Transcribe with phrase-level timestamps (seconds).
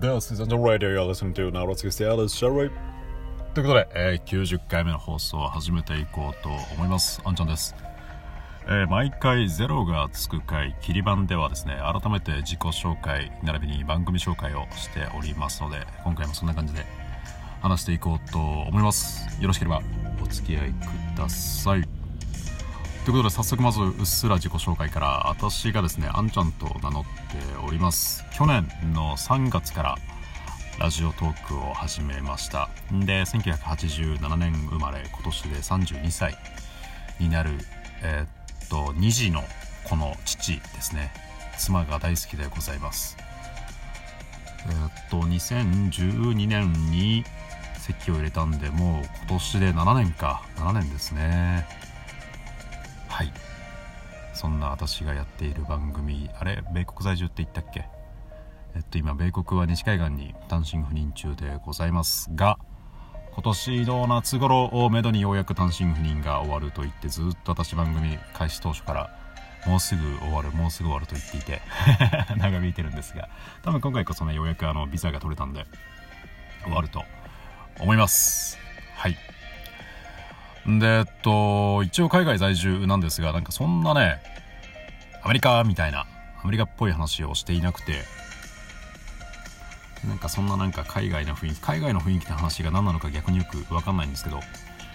[0.00, 1.66] This is on the radio you're listening to now.
[1.66, 2.70] Let's get started, shall we?
[3.54, 7.22] ということで、えー、90回目の放送を始めていこうと思います。
[7.24, 7.76] あんちゃんです。
[8.66, 16.84] えー、毎回ゼロがつく回、切り板ではですね、改めて自己紹介、並びに番組紹介をしておりますので、今回もそんな感じで
[17.62, 19.40] 話していこうと思います。
[19.40, 19.82] よろしければ
[20.22, 22.03] お付き合いください。
[23.04, 27.10] ということで早速まずうっすら自己紹介から私がですねあんちゃんと名乗って
[27.66, 28.24] おります。
[28.32, 29.98] 去年の3月から
[30.78, 32.70] ラジオトークを始めました。
[32.90, 36.38] で1987年生まれ今年で32歳
[37.20, 37.50] になる
[38.02, 39.42] えー、っと2児の
[39.84, 41.12] 子の父ですね。
[41.58, 43.18] 妻が大好きでございます。
[44.66, 47.22] えー、っと2012年に
[47.76, 50.42] 籍を入れたんでもう今年で7年か。
[50.56, 51.83] 7年ですね。
[53.14, 53.32] はい。
[54.32, 56.64] そんな私がやっている番組あれ？
[56.72, 57.86] 米国在住って言ったっけ？
[58.74, 62.58] えっと今米国は西海岸に単身赴任中でございますが
[63.32, 69.16] 今年の夏頃をめどにようやく単身赴任が終わると言ってずっと私番組開始当初から
[69.64, 71.62] もうすぐ終わるもうすぐ終わると言っていて
[72.36, 73.28] 長引いてるんですが
[73.62, 75.64] 多分今回こそねようやくあのビザが取れたんで
[76.64, 77.04] 終わると
[77.78, 78.58] 思います。
[78.96, 79.16] はい。
[80.66, 84.22] で、えっと、一応海外在住なんですが、なんかそんなね、
[85.22, 86.06] アメリカみたいな、
[86.42, 88.04] アメリカっぽい話をしていなくて、
[90.06, 94.40] なんかそんななんか海外の雰囲気、海外の雰囲気の話が何なのか逆によくわかんないんですけど、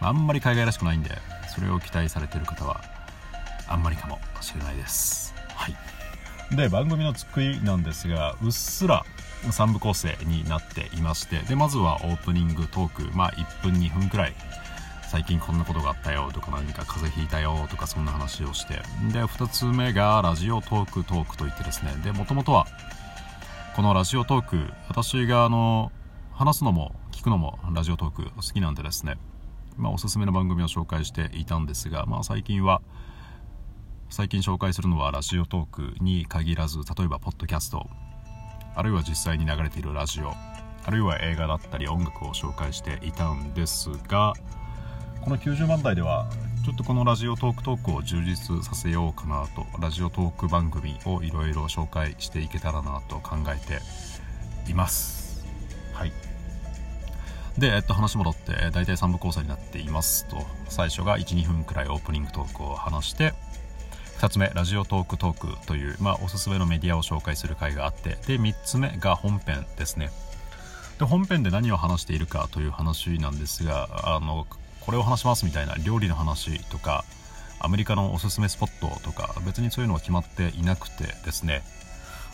[0.00, 1.10] あんまり海外らしくないんで、
[1.54, 2.80] それを期待されてる方は、
[3.68, 5.34] あんまりかもしれないです。
[5.54, 6.56] はい。
[6.56, 9.04] で、番組の作りなんですが、うっすら
[9.44, 14.34] 3部構成になっていまして、で、まずはオープニングトーク、まあ1分2分くらい
[15.12, 18.76] 最近こんなことがあったよとか何か風邪ひいたよとかそんな話をして。
[19.12, 21.92] で2つ目がラジオトークトークといってですね。
[22.02, 22.66] でもともとは
[23.76, 25.92] このラジオトーク私があの
[26.32, 29.18] 話すのも聞くのもラジオトーク好きなんでですね。
[29.76, 32.80] まあおすすめの番組を紹介していたんですがまあ最近は
[34.08, 37.86] 最近紹介するのはラジオトークに限らず例えばポッドキャスト。
[38.74, 40.32] あるいは実際に流れているラジオ。
[40.84, 44.32] あるいは映画だったり音楽を紹介していたんですが
[45.22, 46.28] この90万台では
[46.64, 53.80] ちょっとこのラジオトークトークを充実させようかなとラジオトーク番組をいろいろ紹介していけたらなと考えて
[54.70, 55.44] います。
[55.92, 56.12] はい。
[57.56, 63.32] で、えっと、話戻って大体3部構成になっていますと最初が12分くらいオープニングトークを話して
[64.18, 70.10] 2つ目ラジオトークトークという、まあ、おすすめのメディアを紹介する回があってで3つ目が本編ですね。
[70.98, 74.46] で本編で何を話しているかという話なんですがあの
[74.84, 77.04] これを話しますみたいな料理の話とか
[77.60, 81.62] アメリカのおすすめスポットとか別にそういうのは決まっていなくてですね。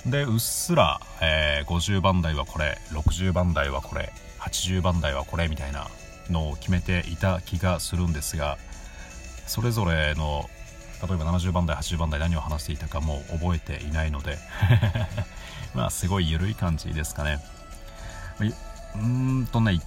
[0.07, 5.89] でうっすら、えー、50番台はこれ60番台はこれ80番台はこれみたいな
[6.31, 8.59] のを決めていた気がするんですが
[9.47, 10.49] それぞれの
[11.07, 14.39] 例えば70番台80番台何を話していたかも覚えていないので
[15.75, 17.41] まあすごい緩い感じですかね。
[18.41, 19.81] うーんとね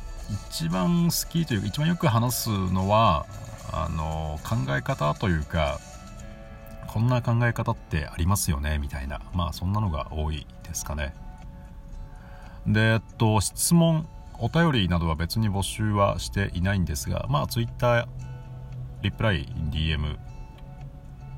[0.50, 3.26] 一番好きというか一番よく話すのは
[3.72, 5.80] あの考え方というか
[6.88, 9.22] こんな考え方ってありますよねみたいな。
[9.34, 11.14] まあそんなのが多いですかね。
[12.68, 14.08] でえっと質問
[14.40, 18.08] お便りなどは別に募集はしていないんですがまあ Twitter
[19.02, 20.18] リプライ DM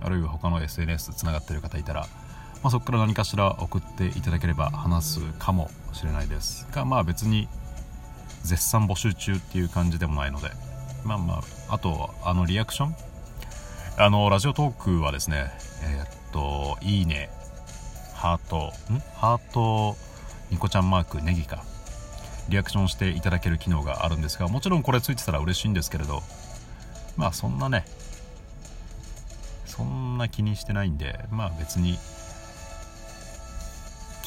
[0.01, 2.07] あるいは他の SNS つながってる方いたら、ま
[2.65, 7.47] あ、そこから何かしら送っていただければ話すかもしれないですがまあ別に
[8.43, 10.51] 絶賛募集中っていう感じでもないので。
[11.03, 12.95] まあまああとあのリアクション？
[13.97, 15.51] あのラジオトークはですね
[15.83, 17.29] えー、っといいね
[18.13, 18.99] ハートん？
[19.15, 19.95] ハート
[20.49, 21.63] ニコちゃんマークネギか。
[22.49, 26.21] リアクションしていただける機能があるんですがもちろんこれついてたら嬉しいんですけれど。
[27.15, 27.85] まあそんなね
[29.65, 31.97] そんな気にしてないんでまあ別に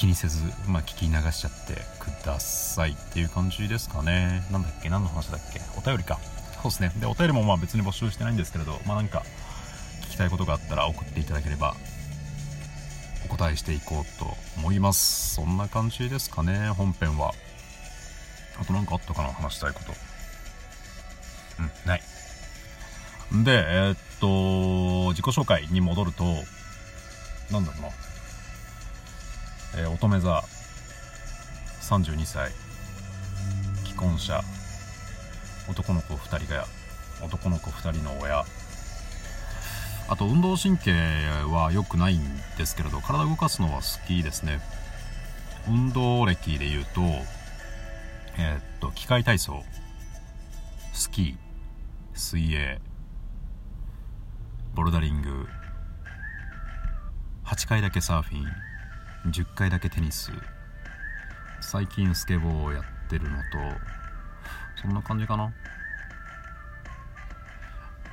[0.07, 0.39] 気にせず、
[0.69, 4.47] まあ、聞き流しちゃってくださいっていう感じですかね。
[4.53, 4.89] なんだっけ？
[4.89, 5.61] 何の話だっけ？
[5.77, 6.21] お便りか。
[6.63, 6.93] そうですね。
[7.01, 9.25] で、お便りもまあ別に募集してないんですけれど、まあなんか、
[10.03, 11.75] 聞きたいことがあったら送っていただければ、
[13.25, 15.35] お答えしていこうと思います。
[15.35, 17.33] そんな感じですかね、本編は。
[18.61, 19.33] あと何かあったかな？
[19.33, 19.93] 話したいこと。
[21.59, 22.03] うん、ない。
[23.45, 26.23] で、えー、っと、自己紹介に戻ると、
[27.51, 27.89] なんだろうな。
[29.79, 30.43] えー、乙女座。
[31.83, 32.51] 32歳。
[33.85, 34.41] 既婚者。
[35.69, 36.65] 男の子2人が
[37.23, 38.45] 男の子2人の親。
[40.09, 40.93] あと運動神経
[41.51, 42.23] は良くないん
[42.57, 44.61] ですけれど体を動かすのは好きですね。
[45.69, 47.01] 運動歴で言うと
[48.39, 49.63] えー、っと機械体操。
[50.93, 51.37] スキー。
[52.15, 52.81] 水泳。
[54.75, 55.47] ボルダリング。
[57.45, 58.47] 8回だけサーフィン。
[59.27, 60.31] 10回だけテニス。
[61.61, 63.43] 最近スケボーをやってるのと
[64.81, 65.53] そんな感じかな。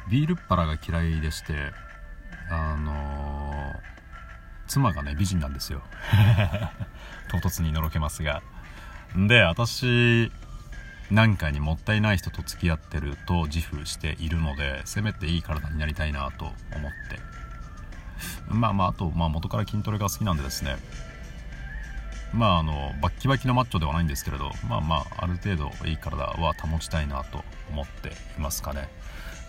[0.10, 1.72] ビールっ腹が嫌いでして
[2.50, 3.76] あのー、
[4.68, 5.82] 妻がね美人なんですよ。
[7.30, 8.42] 唐突にのろけますが。
[9.16, 10.32] で私
[11.12, 17.20] なんかにもったいない人と付き合ってると自負しているのでせめていい体になりたいなと思って
[18.54, 20.78] まあまああと、まあ、元から筋トレが好きなんでですね。
[22.34, 28.90] まああのバッキバキのマッチョではないんですけれどまあまあある程度いい体は保ちたいなと思っていますかね。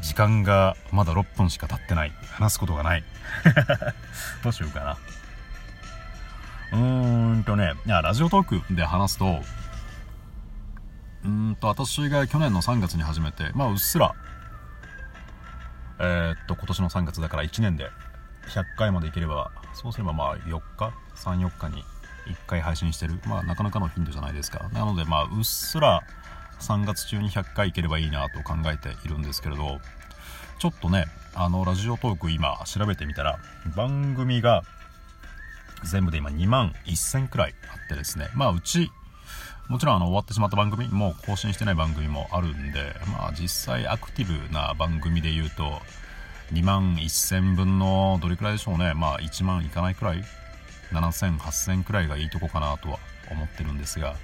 [0.02, 2.12] 時間がまだ6分しか経ってない。
[2.32, 3.04] 話すことがない。
[4.42, 4.98] どうしようかな。
[6.74, 9.40] うーんとねいやラジオトークで話すと
[11.24, 14.14] うんと私が去年の3月に始めてまあうっすら
[16.00, 17.88] えー、っと今年の3月だから1年で
[18.48, 21.82] 100回までいければそうすればまあ4日？34日に
[22.26, 23.20] 1回配信してる。
[23.26, 24.68] まあなかなかの頻度じゃないですか。
[24.72, 26.02] なのでまあうっすら
[26.60, 29.80] 3月中に100回いければいいなと考えているんですけれど
[30.58, 33.38] ちょっとねあのラジオトーク今調べてみたら
[33.76, 34.62] 番組が
[35.82, 38.28] 全部で今2万1000くらいあってですね。
[38.34, 38.90] まあうち
[39.68, 45.80] もちろんあの終わってしまった番組も更新してない番組もあるんでまあ実際アクティブな番組で言うと
[46.52, 48.94] 2万1000分のどれくらいでしょうね。
[48.94, 50.22] まあ1万いかないくらい
[50.92, 52.98] ？7000、8000くらいがいいとこかなとは
[53.30, 54.14] 思ってるんですが。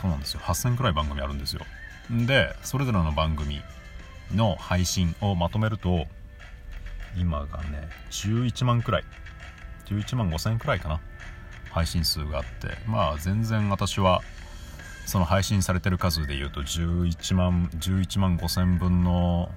[0.00, 0.40] そうなんですよ。
[0.40, 1.62] 8000くらい番組あるんですよ。
[2.10, 3.60] でそれぞれの番組
[4.34, 6.06] の配信をまとめると
[7.16, 9.04] 今がね11万くらい。
[9.86, 11.00] 11万5000くらいかな。
[11.70, 12.78] 配信数があって。
[12.86, 14.22] まあ全然私は
[15.06, 19.50] その配信されてる数でいうと11万11万5000分の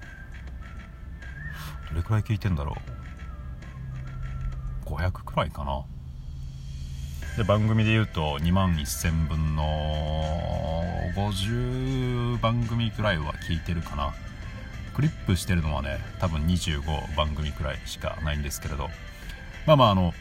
[1.90, 2.76] どれくらい聞いてんだろ
[4.86, 5.84] う？500くらいかな。
[7.38, 10.84] で番組で言うと2万1000分の
[11.16, 14.14] 50番組くらいは聞いてるかな。
[14.96, 18.90] クリップしてるのはね多分25番組くらいしかないんですけれど。
[19.66, 20.14] まあまああの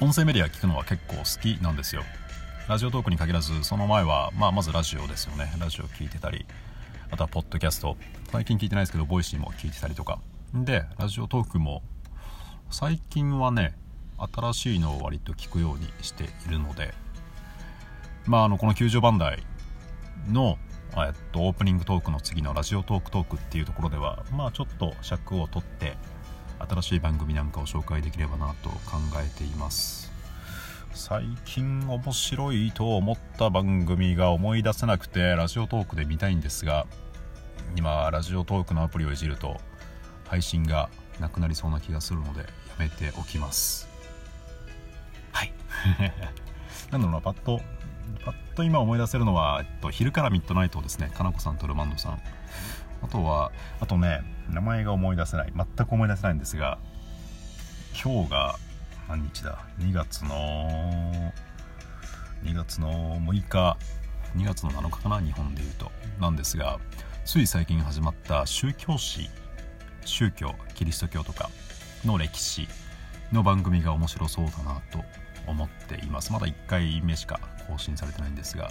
[0.00, 2.02] 音声メディア聞くのは結構好きなんですよ。
[2.68, 5.52] Radiotalkに限らずその前は、まあ、まずラジオですよね。
[5.58, 6.46] ラジオ聞いてたり
[7.10, 7.96] あとはポッドキャスト。
[8.30, 10.18] 最近聞いてないですけど Voicy も聞いてたりとか。
[10.54, 11.82] で Radiotalkも
[12.70, 13.74] 最近はね
[14.32, 16.92] 新しいのを割と聞くようにしているので
[18.26, 19.42] まああのこの90番台
[20.28, 20.58] の
[20.96, 25.96] えっと、オープニングトークの次のラジオトークトークっていうところではまあちょっと尺を取って
[26.58, 30.10] 新しい番組なんかを紹介できればなと考えています。
[30.92, 36.86] 最近面白いと思った番組が思い出せなくてラジオトークで見たいんですが
[37.76, 39.60] 今ラジオトークのアプリをいじると
[40.30, 40.88] 配信が
[41.18, 42.46] なくなりそうな気がするのでや
[42.78, 43.88] めておきます。
[45.32, 45.52] はい。
[46.92, 47.60] なんだろうなパッと
[48.24, 52.22] パッと今思い出せるのは、えっと、昼からミッドナイトですねかなこさんとルマンドさん。
[53.02, 53.50] あとは
[53.80, 55.52] あとね名前が思い出せない。
[55.52, 56.78] 全く思い出せないんですが
[58.00, 58.56] 今日が
[59.08, 61.32] 何日だ？2月の
[62.44, 63.76] 2月の6日。
[64.36, 65.90] 2月の7日かな日本でいうと。
[66.20, 66.78] なんですが
[67.24, 69.28] つい最近始まった宗教史
[70.04, 71.50] 宗教キリスト教とか
[72.04, 72.68] の歴史
[73.32, 75.04] の番組が面白そうだなと
[75.46, 76.32] 思っています。
[76.32, 78.70] まだ1回目しか更新されてないんですが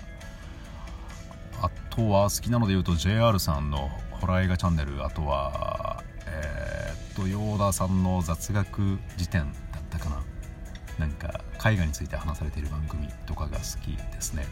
[1.61, 10.23] あとは好きなので言うと JR さんのホラー映画チャンネルあとはえー、っとヨーダさんの雑学辞典だったかな。
[10.97, 14.45] なんか絵画について話されている番組とかが好きですね。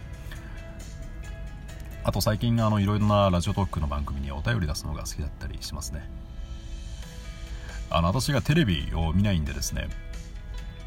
[2.05, 6.09] あと最近あのいろいろなラジオトークの番組にお便り出すのが好きだったりしますね。
[7.89, 9.87] あの私がテレビを見ないんでですね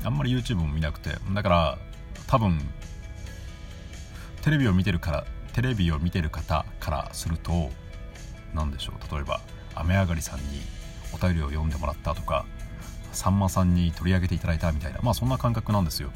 [0.04, 1.78] あんまり YouTube も見なくてだから
[2.26, 2.59] 多分
[4.42, 7.71] テレビを見てるからテレビを見てる方からすると
[8.54, 9.40] 何でしょう例えば
[9.75, 10.45] 雨上がりさんに
[11.12, 12.47] お便りを読んでもらったとか
[13.12, 16.11] さんまさんに取り上げていただいたみたいなまあそんな感覚なんですよ。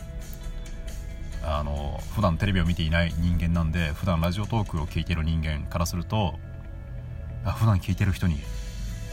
[1.47, 6.39] あの普段テレビを見ていない人間なんで普段ラジオトークを聞いてる人間からすると
[7.45, 8.39] あ普段聞いてる人に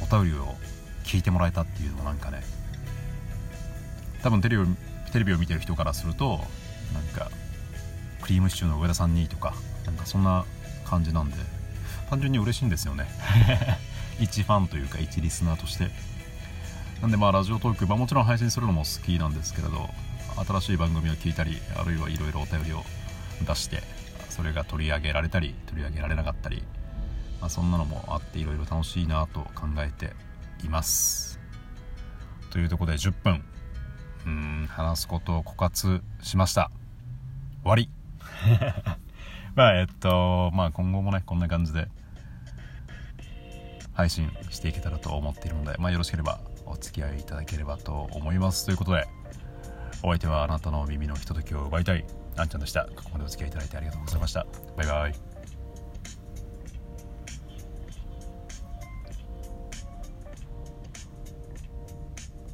[0.02, 0.56] お便りを
[1.04, 2.42] 聞いてもらえたっていうのなんかね
[4.24, 4.66] 多分テレビを
[5.12, 6.40] テレビを見てる人からすると
[6.94, 7.32] なんか
[8.22, 9.54] クリームシチューの上田さんにとか
[9.86, 10.46] なんかそんな
[10.86, 11.38] 感じなんで
[12.10, 13.08] 単純に嬉しいんですよね。
[14.20, 15.90] 一ファンというか一リスナーとして。
[17.02, 19.90] なんでまあラジオトーク、まあ、もちろん配信するのも好きなんですけれど
[20.48, 22.84] 新しい番組を聞いたりあるいはいろいろお便りを
[23.44, 23.82] 出して
[24.30, 26.62] それが取り上げられたり取り上げられなかったり、
[27.40, 30.14] まあ、そんなのもあっていろいろ楽しいなと考えて
[30.64, 31.40] います。
[32.50, 33.44] というところで10分。
[34.26, 36.72] うん話すことを枯渇しました。
[37.64, 37.90] 終わり。
[39.56, 41.88] まあえっとまあ今後もねこんな感じで
[43.94, 48.66] 配信していけたらと思っているので、まあ、よろしければお付き合いいただければと思います。
[48.66, 49.08] ということで
[50.04, 52.06] お相手はあなたの耳のひとときを奪いたい
[52.38, 52.86] あんちゃんでした。
[52.96, 54.46] ここまでお付き合いいただいてありがとうございました。
[54.78, 55.31] バイバイ。